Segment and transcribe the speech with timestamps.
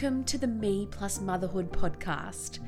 [0.00, 2.60] Welcome to the Me Plus Motherhood podcast.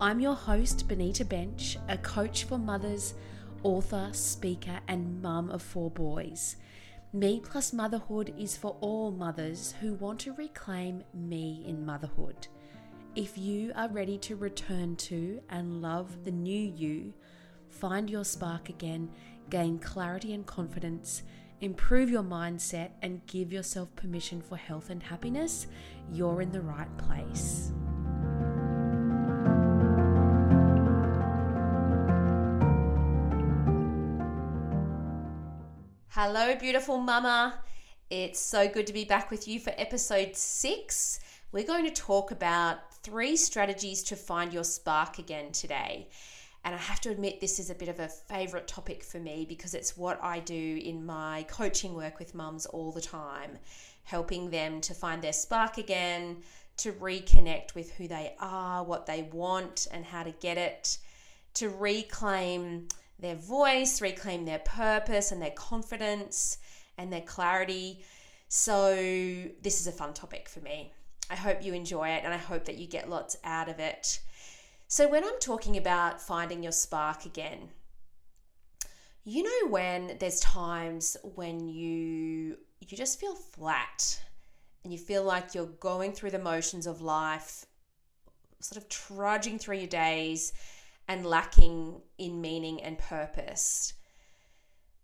[0.00, 3.14] I'm your host, Benita Bench, a coach for mothers,
[3.64, 6.54] author, speaker, and mum of four boys.
[7.12, 12.46] Me Plus Motherhood is for all mothers who want to reclaim me in motherhood.
[13.16, 17.12] If you are ready to return to and love the new you,
[17.68, 19.10] find your spark again,
[19.50, 21.24] gain clarity and confidence,
[21.60, 25.66] improve your mindset, and give yourself permission for health and happiness,
[26.12, 27.72] you're in the right place.
[36.08, 37.60] Hello, beautiful mama.
[38.08, 41.20] It's so good to be back with you for episode six.
[41.52, 46.08] We're going to talk about three strategies to find your spark again today.
[46.64, 49.46] And I have to admit, this is a bit of a favorite topic for me
[49.48, 53.58] because it's what I do in my coaching work with mums all the time,
[54.06, 56.38] helping them to find their spark again,
[56.78, 60.98] to reconnect with who they are, what they want, and how to get it,
[61.54, 62.86] to reclaim
[63.18, 66.58] their voice, reclaim their purpose and their confidence
[66.96, 68.04] and their clarity.
[68.48, 70.92] So, this is a fun topic for me.
[71.28, 74.20] I hope you enjoy it and I hope that you get lots out of it.
[74.86, 77.70] So, when I'm talking about finding your spark again,
[79.24, 84.20] you know when there's times when you you just feel flat
[84.84, 87.66] and you feel like you're going through the motions of life,
[88.60, 90.52] sort of trudging through your days
[91.08, 93.94] and lacking in meaning and purpose.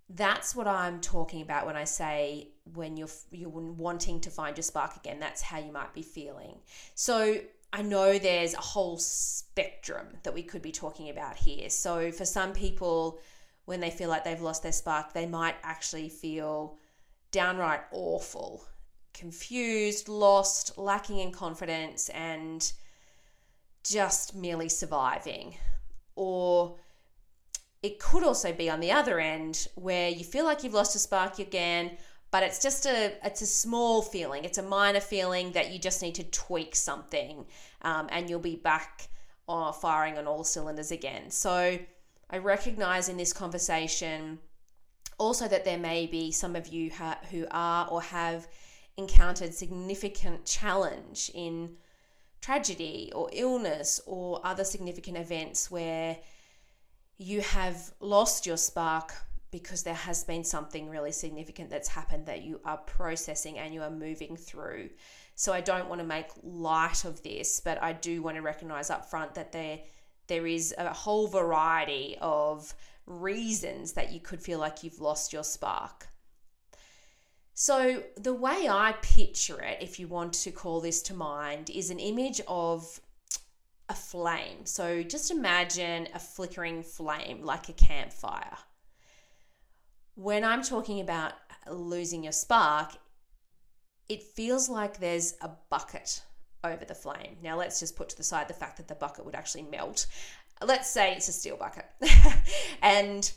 [0.08, 4.62] That's what I'm talking about when I say when you're you're wanting to find your
[4.62, 5.18] spark again.
[5.18, 6.58] That's how you might be feeling.
[6.94, 7.38] So
[7.72, 11.70] I know there's a whole spectrum that we could be talking about here.
[11.70, 13.18] So, for some people,
[13.64, 16.76] when they feel like they've lost their spark, they might actually feel
[17.32, 18.64] downright awful,
[19.12, 22.72] confused, lost, lacking in confidence, and
[23.82, 25.56] just merely surviving.
[26.14, 26.76] Or
[27.82, 31.00] it could also be on the other end where you feel like you've lost a
[31.00, 31.96] spark again,
[32.30, 34.44] but it's just a it's a small feeling.
[34.44, 37.44] It's a minor feeling that you just need to tweak something
[37.82, 39.08] um, and you'll be back
[39.48, 41.30] uh, firing on all cylinders again.
[41.30, 41.78] So
[42.30, 44.38] i recognize in this conversation
[45.22, 48.48] also that there may be some of you ha- who are or have
[48.96, 51.76] encountered significant challenge in
[52.40, 56.18] tragedy or illness or other significant events where
[57.18, 59.14] you have lost your spark
[59.52, 63.82] because there has been something really significant that's happened that you are processing and you
[63.82, 64.90] are moving through.
[65.36, 68.90] So I don't want to make light of this, but I do want to recognize
[68.90, 69.78] up front that there
[70.28, 72.74] there is a whole variety of
[73.06, 76.08] reasons that you could feel like you've lost your spark.
[77.54, 81.90] So, the way I picture it, if you want to call this to mind, is
[81.90, 83.00] an image of
[83.88, 84.64] a flame.
[84.64, 88.56] So, just imagine a flickering flame like a campfire
[90.14, 91.32] when I'm talking about
[91.70, 92.92] losing your spark,
[94.08, 96.22] it feels like there's a bucket
[96.64, 97.36] over the flame.
[97.42, 100.06] Now, let's just put to the side the fact that the bucket would actually melt.
[100.64, 101.86] Let's say it's a steel bucket
[102.82, 103.30] and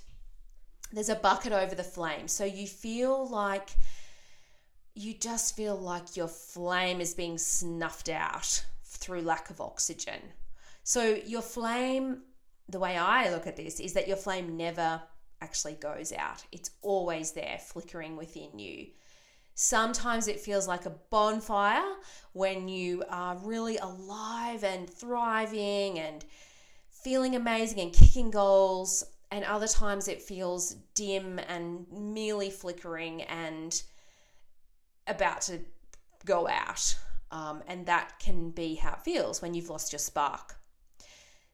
[0.92, 2.28] there's a bucket over the flame.
[2.28, 3.70] So you feel like
[4.94, 10.20] you just feel like your flame is being snuffed out through lack of oxygen.
[10.84, 12.22] So your flame,
[12.70, 15.02] the way I look at this, is that your flame never
[15.42, 16.44] actually goes out.
[16.52, 18.88] It's always there, flickering within you.
[19.54, 21.96] Sometimes it feels like a bonfire
[22.34, 26.26] when you are really alive and thriving and
[27.06, 29.04] feeling amazing and kicking goals.
[29.30, 33.80] And other times it feels dim and merely flickering and
[35.06, 35.60] about to
[36.26, 36.98] go out.
[37.30, 40.56] Um, and that can be how it feels when you've lost your spark.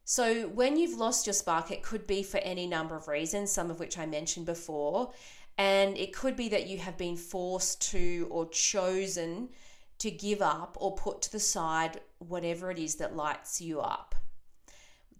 [0.06, 3.70] So, when you've lost your spark, it could be for any number of reasons, some
[3.70, 5.12] of which I mentioned before.
[5.58, 9.50] And it could be that you have been forced to or chosen
[10.00, 14.16] to give up or put to the side whatever it is that lights you up.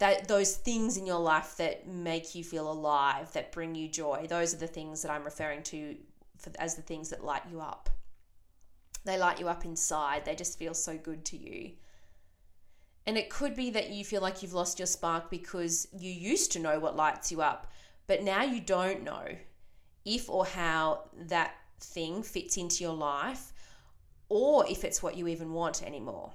[0.02, 4.26] That those things in your life that make you feel alive, that bring you joy,
[4.28, 5.96] those are the things that I'm referring to
[6.40, 7.88] for, as the things that light you up.
[9.06, 10.26] They light you up inside.
[10.26, 11.74] They just feel so good to you.
[13.06, 16.52] And it could be that you feel like you've lost your spark because you used
[16.54, 17.72] to know what lights you up,
[18.08, 19.28] but now you don't know
[20.04, 23.54] if or how that thing fits into your life
[24.30, 26.32] or if it's what you even want anymore.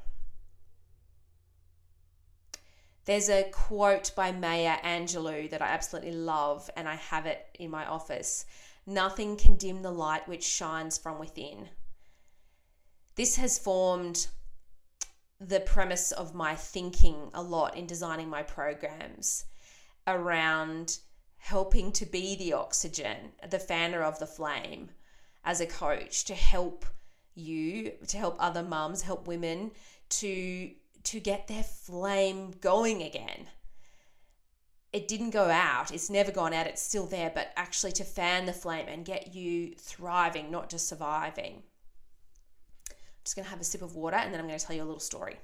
[3.07, 7.71] There's a quote by Maya Angelou that I absolutely love, and I have it in
[7.71, 8.45] my office.
[8.85, 11.69] Nothing can dim the light which shines from within.
[13.15, 14.27] This has formed
[15.41, 19.45] the premise of my thinking a lot in designing my programs
[20.07, 20.99] around
[21.37, 24.91] helping to be the oxygen, the fanner of the flame
[25.45, 26.85] as a coach to help
[27.37, 29.71] you, to help other mums, help women
[30.09, 30.71] to
[31.07, 33.47] to get their flame going again.
[34.93, 38.47] It didn't go out, it's never gone out, it's still there, but actually to fan
[38.47, 41.63] the flame and get you thriving, not just surviving.
[42.91, 44.75] I'm just going to have a sip of water and then I'm going to tell
[44.75, 45.37] you a little story.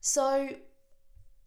[0.00, 0.50] So,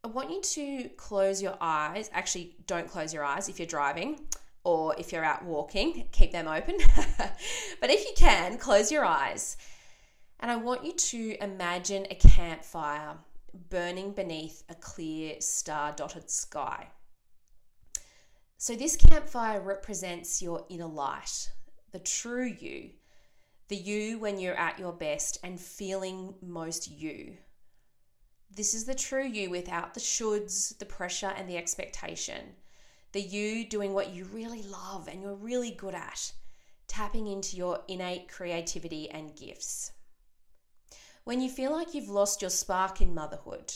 [0.04, 2.10] I want you to close your eyes.
[2.12, 4.20] Actually, don't close your eyes if you're driving
[4.66, 6.78] or if you're out walking, keep them open.
[7.18, 9.56] but if you can, close your eyes.
[10.44, 13.16] And I want you to imagine a campfire
[13.70, 16.90] burning beneath a clear star dotted sky.
[18.58, 21.50] So, this campfire represents your inner light,
[21.94, 22.90] the true you,
[23.70, 27.38] the you when you're at your best and feeling most you.
[28.54, 32.58] This is the true you without the shoulds, the pressure, and the expectation.
[33.14, 36.34] The you doing what you really love and you're really good at,
[36.90, 39.94] tapping into your innate creativity and gifts.
[41.24, 43.74] When you feel like you've lost your spark in motherhood,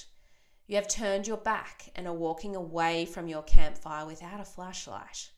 [0.67, 5.31] you have turned your back and are walking away from your campfire without a flashlight.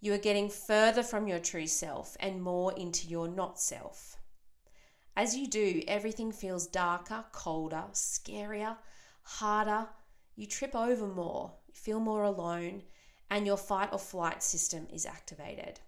[0.00, 4.16] You are getting further from your true self and more into your not self.
[5.14, 8.76] As you do, everything feels darker, colder, scarier,
[9.22, 9.88] harder.
[10.36, 12.82] You trip over more, you feel more alone,
[13.30, 15.80] and your fight or flight system is activated.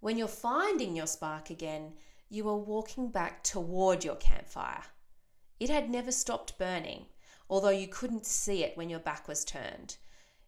[0.00, 1.94] When you're finding your spark again,
[2.32, 4.82] you were walking back toward your campfire.
[5.60, 7.04] It had never stopped burning,
[7.50, 9.98] although you couldn't see it when your back was turned.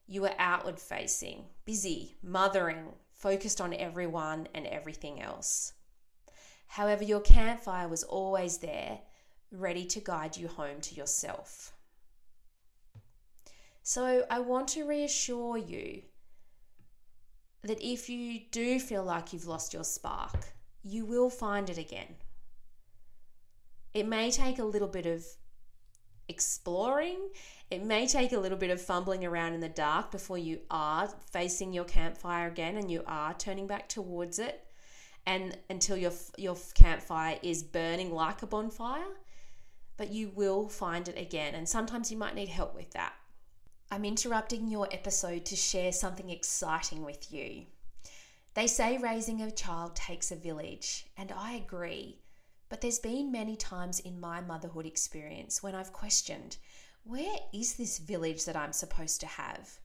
[0.07, 5.75] You were outward facing, busy, mothering, focused on everyone and everything else.
[6.69, 9.01] However, your campfire was always there,
[9.53, 11.75] ready to guide you home to yourself.
[13.83, 16.01] So, I want to reassure you
[17.63, 20.54] that if you do feel like you've lost your spark,
[20.85, 22.17] you will find it again.
[23.95, 25.25] It may take a little bit of
[26.29, 27.31] exploring,
[27.71, 31.09] it may take a little bit of fumbling around in the dark before you are
[31.31, 34.67] facing your campfire again and you are turning back towards it.
[35.27, 39.17] And until your your campfire is burning like a bonfire
[39.97, 41.55] but you will find it again.
[41.55, 43.13] And sometimes you might need help with that.
[43.91, 47.67] I'm interrupting your episode to share something exciting with you
[48.55, 52.19] they say raising a child takes a village and i agree
[52.69, 56.57] but there's been many times in my motherhood experience when i've questioned
[57.05, 59.79] where is this village that i'm supposed to have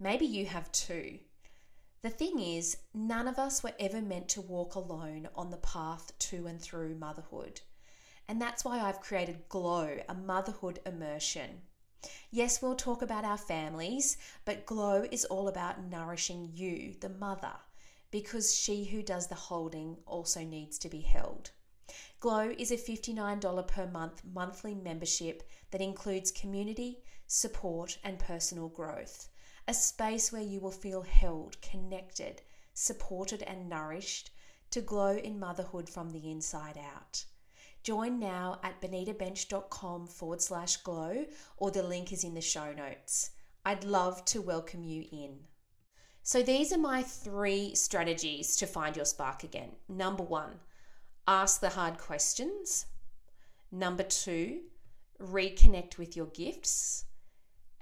[0.00, 1.18] maybe you have too
[2.04, 6.12] the thing is, none of us were ever meant to walk alone on the path
[6.18, 7.62] to and through motherhood.
[8.28, 11.62] And that's why I've created Glow, a motherhood immersion.
[12.30, 17.54] Yes, we'll talk about our families, but Glow is all about nourishing you, the mother,
[18.14, 21.50] because she who does the holding also needs to be held.
[22.20, 29.28] Glow is a $59 per month monthly membership that includes community, support, and personal growth
[29.66, 32.40] a space where you will feel held, connected,
[32.72, 34.30] supported, and nourished
[34.70, 37.24] to glow in motherhood from the inside out.
[37.82, 41.24] Join now at benitabench.com forward slash glow,
[41.56, 43.30] or the link is in the show notes.
[43.64, 45.48] I'd love to welcome you in.
[46.26, 49.72] So, these are my three strategies to find your spark again.
[49.90, 50.52] Number one,
[51.28, 52.86] ask the hard questions.
[53.70, 54.60] Number two,
[55.20, 57.04] reconnect with your gifts.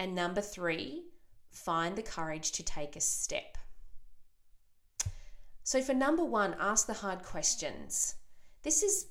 [0.00, 1.04] And number three,
[1.52, 3.58] find the courage to take a step.
[5.62, 8.16] So, for number one, ask the hard questions.
[8.64, 9.06] This is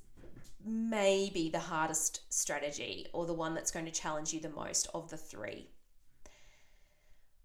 [0.65, 5.09] maybe the hardest strategy or the one that's going to challenge you the most of
[5.09, 5.69] the three.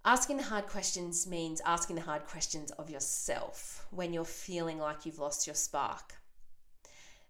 [0.07, 5.05] Asking the hard questions means asking the hard questions of yourself when you're feeling like
[5.05, 6.15] you've lost your spark.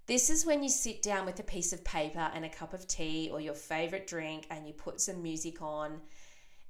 [0.04, 2.86] This is when you sit down with a piece of paper and a cup of
[2.86, 6.02] tea or your favorite drink and you put some music on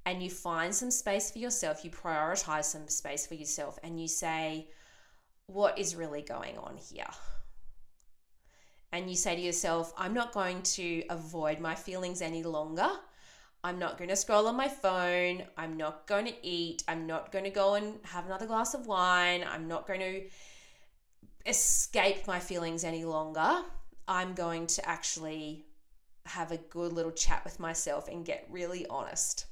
[0.05, 4.07] and you find some space for yourself, you prioritize some space for yourself, and you
[4.07, 4.69] say,
[5.47, 7.11] What is really going on here?
[8.93, 12.89] And you say to yourself, I'm not going to avoid my feelings any longer.
[13.63, 15.43] I'm not going to scroll on my phone.
[15.57, 16.83] I'm not going to eat.
[16.87, 19.43] I'm not going to go and have another glass of wine.
[19.49, 20.21] I'm not going to
[21.45, 23.63] escape my feelings any longer.
[24.07, 25.65] I'm going to actually
[26.25, 29.47] have a good little chat with myself and get really honest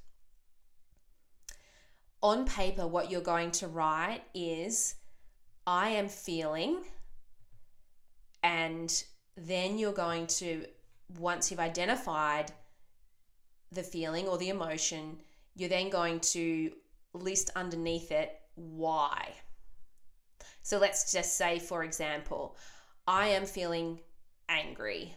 [2.25, 4.95] on paper, what you're going to write is
[5.67, 6.79] I am feeling,
[8.41, 9.03] and
[9.37, 10.65] then you're going to,
[11.19, 12.51] once you've identified
[13.75, 15.17] the feeling or the emotion,
[15.55, 16.71] you're then going to
[17.13, 19.33] list underneath it why.
[20.63, 22.57] So let's just say, for example,
[23.07, 23.99] I am feeling
[24.49, 25.13] angry.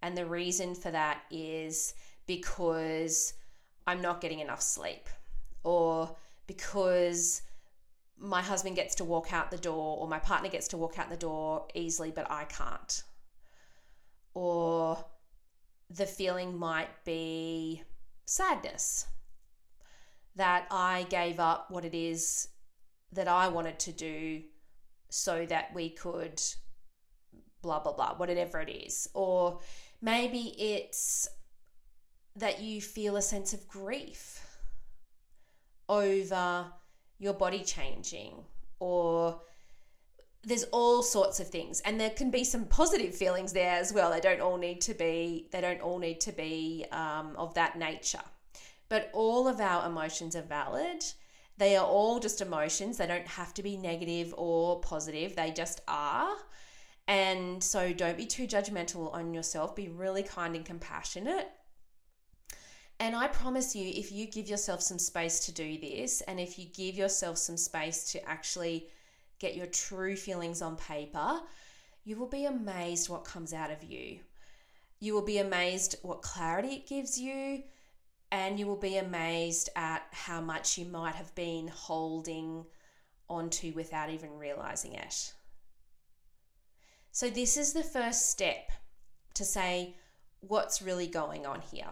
[0.00, 1.94] And the reason for that is
[2.26, 3.34] because
[3.86, 5.08] I'm not getting enough sleep,
[5.64, 7.42] or because
[8.18, 11.10] my husband gets to walk out the door, or my partner gets to walk out
[11.10, 13.02] the door easily, but I can't.
[14.34, 15.04] Or
[15.90, 17.82] the feeling might be
[18.24, 19.06] sadness.
[20.36, 22.48] That I gave up what it is
[23.12, 24.42] that I wanted to do
[25.08, 26.40] so that we could
[27.62, 29.08] blah blah blah whatever it is.
[29.14, 29.60] Or
[30.00, 31.28] maybe it's
[32.36, 34.44] that you feel a sense of grief
[35.88, 36.66] over
[37.18, 38.34] your body changing
[38.78, 39.40] or
[40.44, 44.10] there's all sorts of things and there can be some positive feelings there as well.
[44.10, 47.78] They don't all need to be they don't all need to be um, of that
[47.78, 48.22] nature.
[48.88, 51.04] But all of our emotions are valid.
[51.58, 52.96] They are all just emotions.
[52.96, 55.34] They don't have to be negative or positive.
[55.34, 56.34] They just are.
[57.08, 59.74] And so don't be too judgmental on yourself.
[59.74, 61.48] Be really kind and compassionate.
[63.00, 66.58] And I promise you, if you give yourself some space to do this, and if
[66.58, 68.88] you give yourself some space to actually
[69.38, 71.40] get your true feelings on paper,
[72.04, 74.20] you will be amazed what comes out of you.
[75.00, 77.62] You will be amazed what clarity it gives you,
[78.32, 82.64] and you will be amazed at how much you might have been holding
[83.28, 85.32] onto without even realizing it.
[87.12, 88.70] So, this is the first step
[89.34, 89.96] to say
[90.40, 91.90] what's really going on here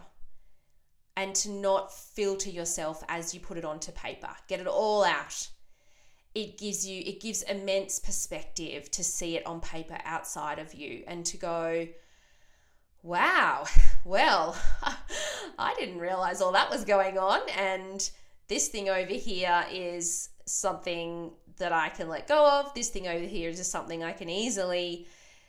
[1.15, 4.29] and to not filter yourself as you put it onto paper.
[4.47, 5.47] Get it all out.
[6.37, 11.03] It gives you it gives immense perspective to see it on paper outside of you
[11.07, 11.87] and to go
[13.01, 13.65] wow,
[14.05, 14.55] well,
[15.57, 18.07] I didn't realize all that was going on and
[18.47, 22.71] this thing over here is something that I can let go of.
[22.75, 25.07] This thing over here is just something I can easily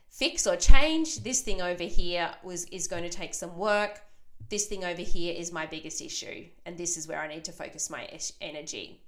[0.09, 1.23] fix or change.
[1.23, 4.00] This thing over here was is going to take some work.
[4.49, 7.52] This thing over here is my biggest issue, and this is where I need to
[7.52, 8.09] focus my
[8.40, 9.02] energy.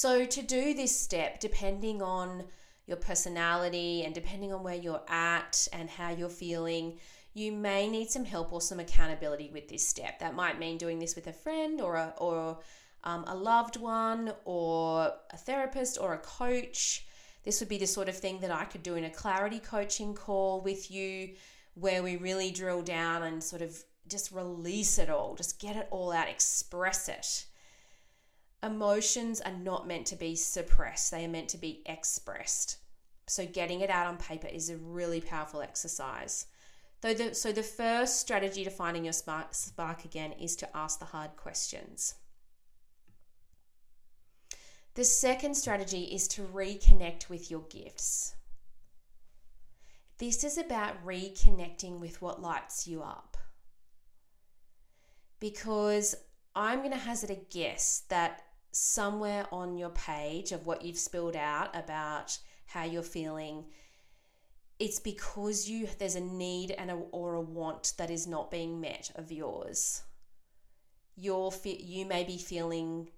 [0.00, 2.44] So, to do this step, depending on
[2.86, 7.00] your personality and depending on where you're at and how you're feeling,
[7.34, 10.20] you may need some help or some accountability with this step.
[10.20, 12.60] That might mean doing this with a friend or a, or
[13.02, 17.04] um, a loved one or a therapist or a coach.
[17.42, 20.14] This would be the sort of thing that I could do in a clarity coaching
[20.14, 21.30] call with you
[21.74, 23.76] where we really drill down and sort of
[24.06, 27.46] just release it all, just get it all out, express it.
[28.62, 32.78] Emotions are not meant to be suppressed, they are meant to be expressed.
[33.26, 36.46] So, getting it out on paper is a really powerful exercise.
[37.00, 40.98] Though the, so, the first strategy to finding your spark, spark again is to ask
[40.98, 42.14] the hard questions.
[44.94, 48.34] The second strategy is to reconnect with your gifts.
[50.18, 53.36] This is about reconnecting with what lights you up.
[55.38, 56.16] Because
[56.56, 61.36] I'm going to hazard a guess that somewhere on your page of what you've spilled
[61.36, 63.64] out about how you're feeling,
[64.78, 68.80] it's because you there's a need and a, or a want that is not being
[68.80, 70.02] met of yours.
[71.16, 73.10] You're you may be feeling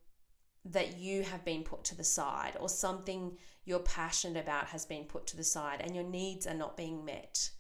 [0.64, 5.04] that you have been put to the side or something you're passionate about has been
[5.04, 7.50] put to the side and your needs are not being met.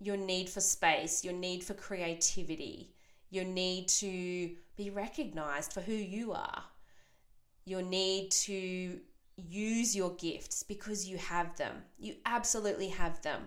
[0.00, 2.94] Your need for space, your need for creativity,
[3.30, 6.64] your need to be recognized for who you are,
[7.64, 9.00] your need to
[9.36, 11.82] use your gifts because you have them.
[11.98, 13.42] You absolutely have them.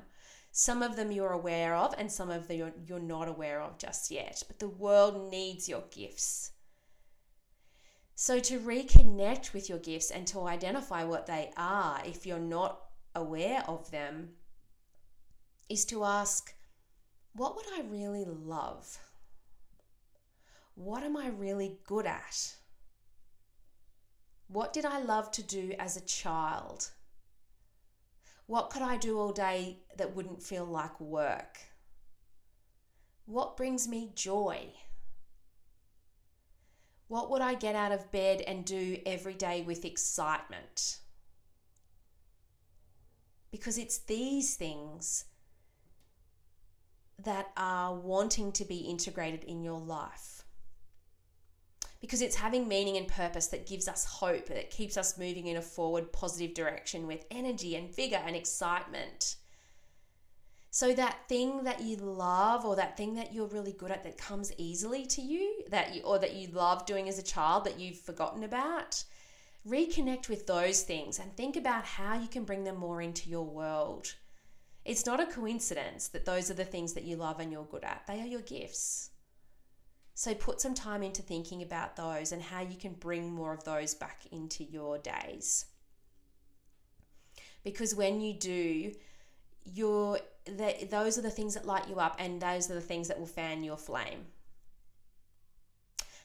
[0.51, 3.77] Some of them you're aware of, and some of them you're, you're not aware of
[3.77, 4.41] just yet.
[4.47, 6.51] But the world needs your gifts.
[8.15, 12.81] So, to reconnect with your gifts and to identify what they are, if you're not
[13.13, 14.29] aware of them,
[15.69, 16.53] is to ask,
[17.33, 18.97] what would I really love?
[20.73, 22.55] What am I really good at?
[24.47, 26.91] What did I love to do as a child?
[28.45, 31.59] What could I do all day that wouldn't feel like work?
[33.25, 34.71] What brings me joy?
[37.09, 40.99] What would I get out of bed and do every day with excitement?
[43.51, 45.25] Because it's these things
[47.19, 50.45] that are wanting to be integrated in your life.
[51.99, 55.57] Because it's having meaning and purpose that gives us hope, that keeps us moving in
[55.57, 59.37] a forward, positive direction with energy and vigor and excitement.
[60.69, 64.17] So, that thing that you love or that thing that you're really good at that
[64.17, 67.79] comes easily to you, that you, or that you love doing as a child that
[67.79, 69.03] you've forgotten about,
[69.67, 73.45] reconnect with those things and think about how you can bring them more into your
[73.45, 74.13] world.
[74.85, 77.83] It's not a coincidence that those are the things that you love and you're good
[77.83, 79.09] at, they are your gifts.
[80.17, 83.63] So put some time into thinking about those and how you can bring more of
[83.65, 85.65] those back into your days.
[87.63, 88.93] Because when you do,
[89.63, 90.19] you're
[90.89, 93.27] those are the things that light you up and those are the things that will
[93.27, 94.25] fan your flame.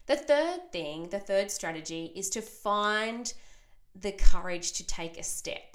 [0.07, 3.31] The third thing, the third strategy is to find
[3.95, 5.72] the courage to take a step.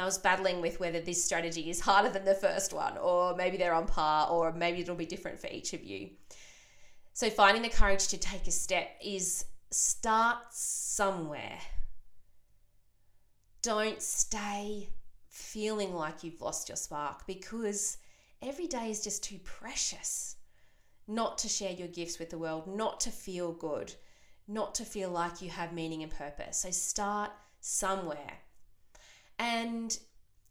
[0.00, 3.36] And I was battling with whether this strategy is harder than the first one, or
[3.36, 6.08] maybe they're on par, or maybe it'll be different for each of you.
[7.12, 11.58] So, finding the courage to take a step is start somewhere.
[13.60, 14.88] Don't stay
[15.28, 17.98] feeling like you've lost your spark because
[18.40, 20.36] every day is just too precious
[21.06, 23.92] not to share your gifts with the world, not to feel good,
[24.48, 26.56] not to feel like you have meaning and purpose.
[26.56, 28.38] So, start somewhere.
[29.40, 29.98] And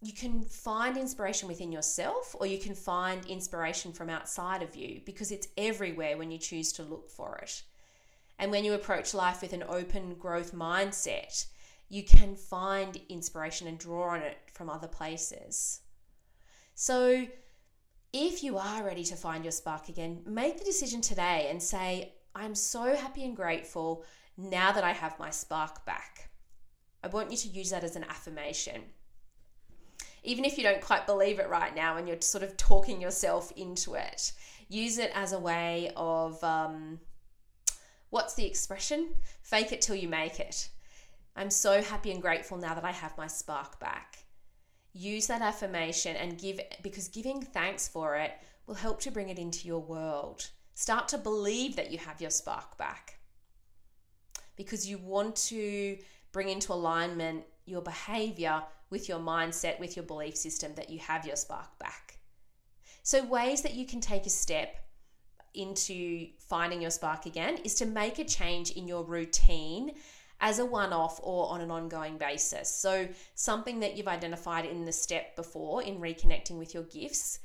[0.02, 5.02] you can find inspiration within yourself or you can find inspiration from outside of you
[5.06, 7.62] because it's everywhere when you choose to look for it.
[8.40, 11.46] And when you approach life with an open growth mindset,
[11.88, 15.82] you can find inspiration and draw on it from other places.
[16.74, 17.28] So,
[18.12, 22.14] if you are ready to find your spark again, make the decision today and say,
[22.34, 24.04] I'm so happy and grateful
[24.36, 26.29] now that I have my spark back.
[27.04, 28.82] I want you to use that as an affirmation
[30.24, 33.52] even if you don't quite believe it right now and you're sort of talking yourself
[33.56, 34.34] into it,
[34.68, 37.00] use it as a way of um,
[38.10, 39.10] what's the expression?
[39.42, 40.70] Fake it till you make it.
[41.36, 44.18] I'm so happy and grateful now that I have my spark back.
[44.92, 48.32] Use that affirmation and give, because giving thanks for it
[48.68, 50.50] will help to bring it into your world.
[50.74, 53.20] Start to believe that you have your spark back
[54.56, 55.98] because you want to
[56.32, 61.26] bring into alignment your behavior with your mindset, with your belief system that you have
[61.26, 62.18] your spark back.
[63.04, 64.76] So, ways that you can take a step
[65.54, 69.94] into finding your spark again is to make a change in your routine
[70.42, 72.70] as a one off or on an ongoing basis.
[72.70, 77.40] So, something that you've identified in the step before in reconnecting with your gifts,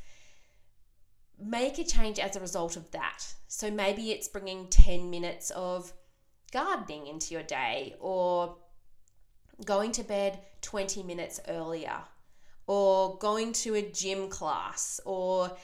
[1.43, 3.25] make a change as a result of that.
[3.49, 5.93] So, maybe it's bringing 10 minutes of
[6.53, 8.57] gardening into your day or
[9.65, 11.97] going to bed 20 minutes earlier
[12.67, 15.57] or going to a gym class or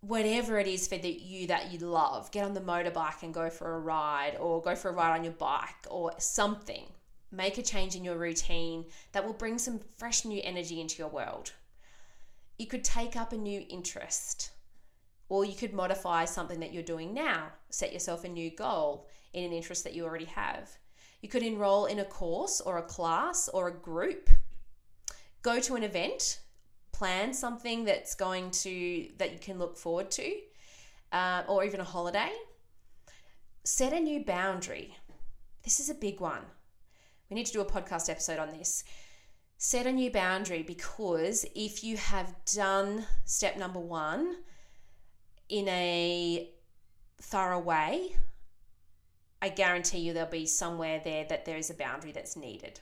[0.00, 2.30] whatever it is for the, you that you love.
[2.30, 5.24] Get on the motorbike and go for a ride or go for a ride on
[5.24, 6.84] your bike or something.
[7.32, 11.08] Make a change in your routine that will bring some fresh new energy into your
[11.08, 11.52] world.
[12.58, 14.50] You could take up a new interest
[15.28, 17.48] or you could modify something that you're doing now.
[17.70, 20.70] Set yourself a new goal in an interest that you already have.
[21.20, 24.30] You could enroll in a course or a class or a group.
[25.42, 26.40] Go to an event,
[26.92, 30.32] plan something that's going to that you can look forward to,
[31.12, 32.32] uh, or even a holiday.
[33.64, 34.96] Set a new boundary.
[35.62, 36.42] This is a big one.
[37.28, 38.84] We need to do a podcast episode on this.
[39.58, 44.36] Set a new boundary because if you have done step number one
[45.48, 46.50] in a
[47.20, 48.16] thorough way,
[49.46, 52.80] I guarantee you there'll be somewhere there that there is a boundary that's needed.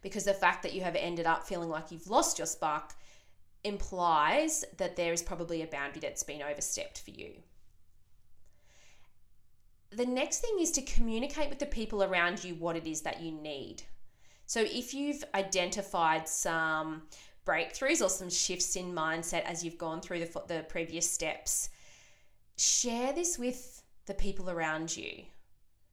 [0.00, 2.94] Because the fact that you have ended up feeling like you've lost your spark
[3.64, 7.32] implies that there is probably a boundary that's been overstepped for you.
[9.90, 13.20] The next thing is to communicate with the people around you what it is that
[13.20, 13.82] you need.
[14.46, 17.02] So if you've identified some
[17.44, 21.68] breakthroughs or some shifts in mindset as you've gone through the, the previous steps,
[22.56, 25.22] share this with the people around you.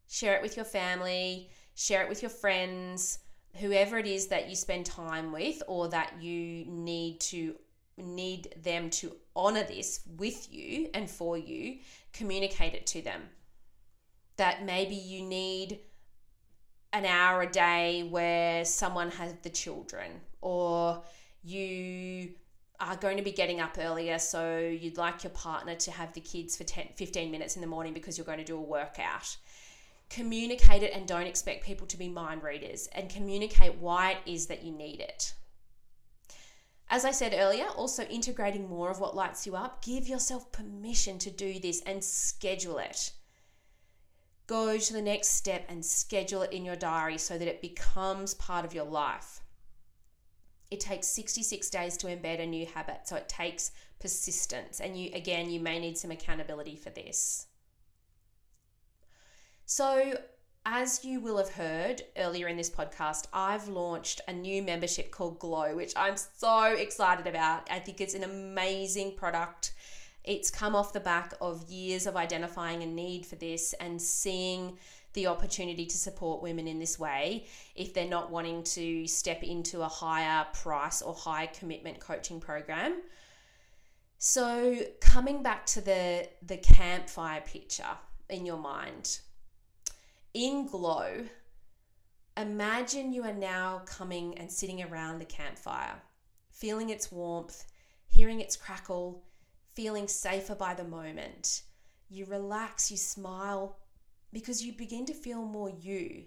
[0.07, 3.19] Share it with your family, share it with your friends,
[3.57, 7.55] whoever it is that you spend time with or that you need to
[7.97, 11.77] need them to honor this with you and for you,
[12.11, 13.21] communicate it to them.
[14.37, 15.79] That maybe you need
[16.91, 21.03] an hour a day where someone has the children or
[21.43, 22.31] you
[22.79, 26.21] are going to be getting up earlier, so you'd like your partner to have the
[26.21, 29.37] kids for 10, 15 minutes in the morning because you're going to do a workout.
[30.09, 34.47] Communicate it and don't expect people to be mind readers and communicate why it is
[34.47, 35.33] that you need it.
[36.87, 41.17] As I said earlier, also integrating more of what lights you up, give yourself permission
[41.19, 43.11] to do this and schedule it.
[44.47, 48.33] go to the next step and schedule it in your diary so that it becomes
[48.35, 49.41] part of your life.
[50.75, 54.81] It takes 66 days to embed a new habit, so it takes persistence.
[54.81, 57.47] And you, again, you may need some accountability for this.
[59.65, 60.19] So,
[60.65, 65.39] as you will have heard earlier in this podcast, I've launched a new membership called
[65.39, 67.71] Glow, which I'm so excited about.
[67.71, 69.75] I think it's an amazing product.
[70.25, 74.77] It's come off the back of years of identifying a need for this and seeing
[75.15, 79.81] the opportunity to support women in this way if they're not wanting to step into
[79.81, 83.01] a higher price or higher commitment coaching program.
[84.19, 87.97] So, coming back to the the campfire picture
[88.29, 89.19] in your mind,
[90.33, 91.25] in glow,
[92.37, 95.95] imagine you are now coming and sitting around the campfire,
[96.51, 97.65] feeling its warmth,
[98.07, 99.23] hearing its crackle,
[99.73, 101.63] feeling safer by the moment.
[102.09, 103.77] You relax, you smile
[104.35, 106.25] because you begin to feel more you.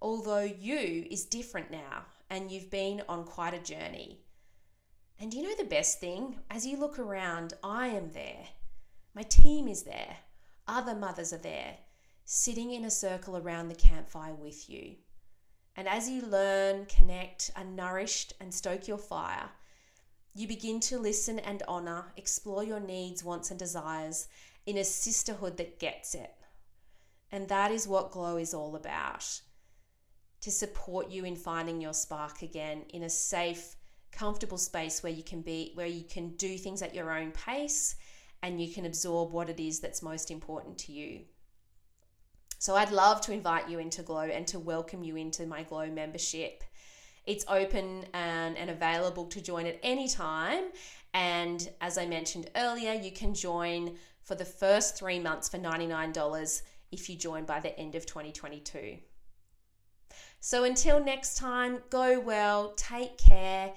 [0.00, 4.20] Although you is different now and you've been on quite a journey.
[5.20, 6.36] And you know the best thing?
[6.50, 8.46] As you look around, I am there.
[9.14, 10.16] My team is there.
[10.66, 11.76] Other mothers are there
[12.24, 14.94] sitting in a circle around the campfire with you.
[15.76, 19.50] And as you learn, connect, are nourished, and stoke your fire,
[20.34, 24.28] you begin to listen and honor, explore your needs, wants, and desires
[24.64, 26.32] in a sisterhood that gets it.
[27.30, 29.40] And that is what Glow is all about
[30.40, 33.76] to support you in finding your spark again in a safe,
[34.12, 37.96] comfortable space where you can be, where you can do things at your own pace
[38.42, 41.20] and you can absorb what it is that's most important to you.
[42.60, 45.86] So I'd love to invite you into Glow and to welcome you into my Glow
[45.88, 46.64] membership.
[47.26, 50.64] It's open and, and available to join at any time.
[51.14, 56.62] And as I mentioned earlier, you can join for the first three months for $99
[56.90, 58.98] if you join by the end of 2022.
[60.40, 63.72] So until next time, go well, take care,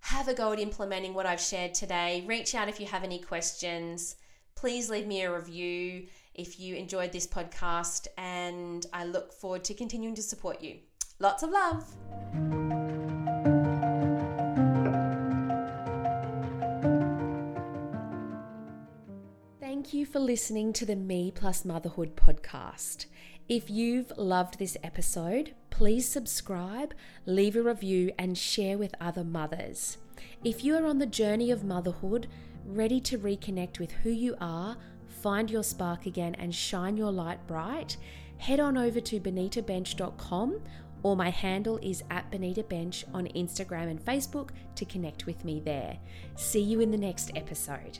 [0.00, 2.24] have a go at implementing what I've shared today.
[2.26, 4.16] Reach out if you have any questions.
[4.54, 9.74] Please leave me a review if you enjoyed this podcast, and I look forward to
[9.74, 10.78] continuing to support you.
[11.18, 12.71] Lots of love.
[20.12, 23.06] For listening to the Me Plus Motherhood podcast.
[23.48, 26.92] If you've loved this episode, please subscribe,
[27.24, 29.96] leave a review, and share with other mothers.
[30.44, 32.28] If you are on the journey of motherhood,
[32.66, 34.76] ready to reconnect with who you are,
[35.08, 37.96] find your spark again, and shine your light bright,
[38.36, 40.60] head on over to benitabench.com
[41.02, 45.96] or my handle is at benitabench on Instagram and Facebook to connect with me there.
[46.36, 47.98] See you in the next episode.